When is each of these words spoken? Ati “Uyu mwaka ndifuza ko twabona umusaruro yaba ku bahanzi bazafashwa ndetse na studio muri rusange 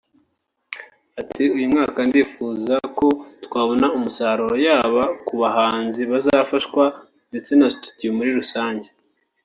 Ati 1.21 1.41
“Uyu 1.55 1.71
mwaka 1.73 1.99
ndifuza 2.07 2.75
ko 2.97 3.07
twabona 3.45 3.85
umusaruro 3.97 4.55
yaba 4.67 5.03
ku 5.25 5.33
bahanzi 5.41 6.01
bazafashwa 6.11 6.83
ndetse 7.29 7.51
na 7.59 7.67
studio 7.75 8.09
muri 8.17 8.31
rusange 8.39 8.87